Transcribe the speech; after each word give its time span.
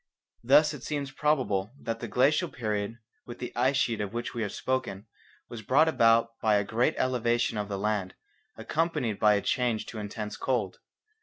Thus 0.43 0.73
it 0.73 0.81
seems 0.81 1.11
probable 1.11 1.73
that 1.79 1.99
the 1.99 2.07
glacial 2.07 2.49
period 2.49 2.97
with 3.27 3.37
the 3.37 3.55
ice 3.55 3.77
sheet 3.77 4.01
of 4.01 4.13
which 4.13 4.33
we 4.33 4.41
have 4.41 4.51
spoken 4.51 5.05
was 5.47 5.61
brought 5.61 5.87
about 5.87 6.39
by 6.41 6.55
a 6.55 6.63
great 6.63 6.95
elevation 6.97 7.55
of 7.55 7.69
the 7.69 7.77
land, 7.77 8.15
accompanied 8.57 9.19
by 9.19 9.35
a 9.35 9.41
change 9.43 9.85
to 9.85 9.99
intense 9.99 10.37
cold. 10.37 10.79